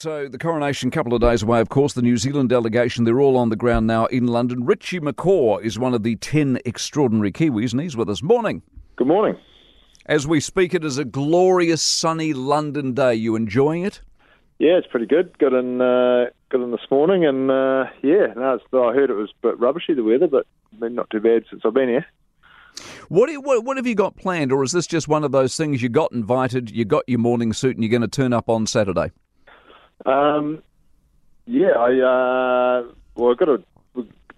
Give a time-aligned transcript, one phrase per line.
[0.00, 1.92] So, the coronation, a couple of days away, of course.
[1.92, 4.64] The New Zealand delegation, they're all on the ground now in London.
[4.64, 8.22] Richie McCaw is one of the 10 extraordinary Kiwis, and he's with us.
[8.22, 8.62] Morning.
[8.96, 9.36] Good morning.
[10.06, 13.14] As we speak, it is a glorious, sunny London day.
[13.14, 14.00] You enjoying it?
[14.58, 15.36] Yeah, it's pretty good.
[15.36, 19.28] Got in, uh, got in this morning, and uh, yeah, no, I heard it was
[19.42, 20.46] a bit rubbishy, the weather, but
[20.80, 22.06] not too bad since I've been here.
[23.10, 25.58] What, you, what, what have you got planned, or is this just one of those
[25.58, 28.48] things you got invited, you got your morning suit, and you're going to turn up
[28.48, 29.12] on Saturday?
[30.06, 30.62] Um,
[31.46, 33.62] yeah, I uh, well, I got a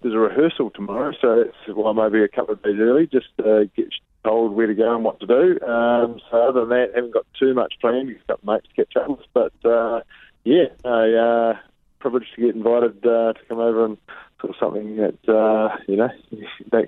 [0.03, 3.69] there's a rehearsal tomorrow, so it's well maybe a couple of days early, just to
[3.75, 3.87] get
[4.23, 5.65] told where to go and what to do.
[5.65, 8.09] Um, so other than that, haven't got too much planned.
[8.09, 10.01] You've got mates to catch up with, but uh,
[10.43, 11.57] yeah, I uh,
[11.99, 13.97] privileged to get invited uh, to come over and
[14.41, 16.09] sort of something that uh, you know
[16.71, 16.87] that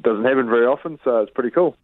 [0.00, 1.76] doesn't happen very often, so it's pretty cool.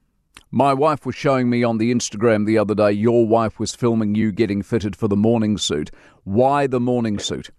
[0.52, 4.16] My wife was showing me on the Instagram the other day, your wife was filming
[4.16, 5.92] you getting fitted for the morning suit.
[6.24, 7.50] Why the morning suit?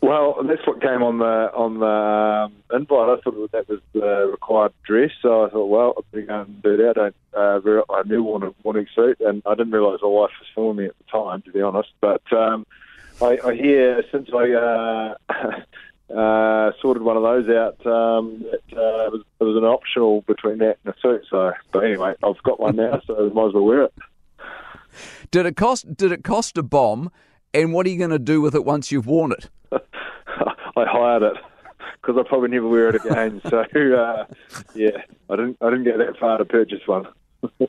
[0.00, 3.18] Well, that's what came on the on the um, invite.
[3.18, 6.40] I thought that was the required dress, so I thought, well, I'm going to go
[6.40, 6.98] and do that.
[6.98, 10.30] I, uh, very, I knew wanted a morning suit, and I didn't realise my wife
[10.40, 11.90] was filming me at the time, to be honest.
[12.00, 12.66] But um,
[13.22, 15.14] I, I hear since I uh,
[16.14, 17.86] uh, sorted one of those out.
[17.86, 21.26] Um, it, uh, it, was, it was an optional between that and a suit.
[21.30, 23.94] So, but anyway, I've got one now, so I might as well wear it.
[25.30, 25.96] Did it cost?
[25.96, 27.10] Did it cost a bomb?
[27.54, 29.48] And what are you going to do with it once you've worn it?
[30.76, 31.36] I hired it
[32.00, 33.40] because I probably never wear it again.
[33.48, 34.26] so, uh,
[34.74, 35.58] yeah, I didn't.
[35.60, 37.06] I didn't get that far to purchase one.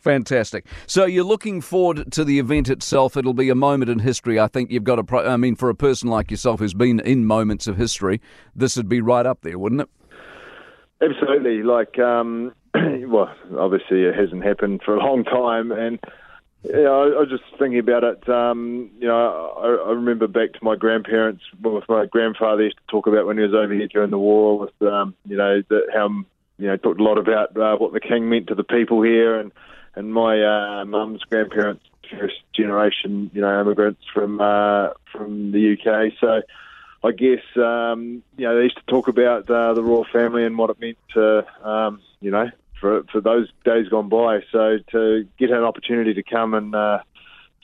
[0.00, 0.66] Fantastic.
[0.86, 3.16] So you're looking forward to the event itself.
[3.16, 4.38] It'll be a moment in history.
[4.38, 5.04] I think you've got a.
[5.04, 8.20] Pro- I mean, for a person like yourself who's been in moments of history,
[8.54, 9.88] this would be right up there, wouldn't it?
[11.00, 11.62] Absolutely.
[11.62, 15.98] Like, um, well, obviously it hasn't happened for a long time, and
[16.62, 18.28] yeah, I, I was just thinking about it.
[18.28, 21.42] Um, you know, I, I remember back to my grandparents.
[21.62, 24.58] With my grandfather, used to talk about when he was over here during the war.
[24.58, 26.08] With um, you know, how
[26.58, 29.38] you know talked a lot about uh, what the king meant to the people here,
[29.38, 29.52] and
[29.98, 36.12] and my uh, mum's grandparents, first generation, you know, immigrants from uh, from the UK.
[36.20, 36.42] So
[37.02, 40.56] I guess um, you know they used to talk about uh, the royal family and
[40.56, 42.48] what it meant to um, you know
[42.80, 44.40] for for those days gone by.
[44.52, 47.00] So to get an opportunity to come and uh,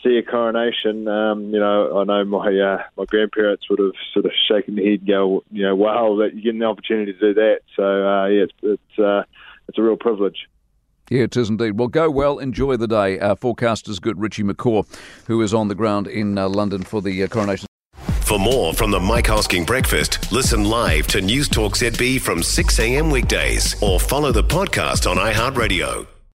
[0.02, 4.26] see a coronation, um, you know, I know my uh, my grandparents would have sort
[4.26, 7.18] of shaken their head, and go, you know, wow, that you get an opportunity to
[7.20, 7.60] do that.
[7.76, 9.22] So uh, yeah, it's it's, uh,
[9.68, 10.48] it's a real privilege.
[11.10, 11.78] Yeah, it is indeed.
[11.78, 13.18] Well, go well, enjoy the day.
[13.18, 14.20] Our forecast is good.
[14.20, 14.86] Richie McCaw,
[15.26, 17.66] who is on the ground in uh, London for the uh, coronation.
[18.22, 22.78] For more from the Mike Hosking Breakfast, listen live to News Talk ZB from 6
[22.78, 23.10] a.m.
[23.10, 26.13] weekdays or follow the podcast on iHeartRadio.